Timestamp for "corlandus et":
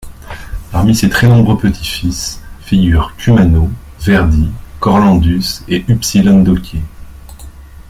4.79-5.85